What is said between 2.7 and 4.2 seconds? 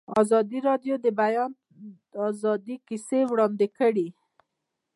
کیسې وړاندې کړي.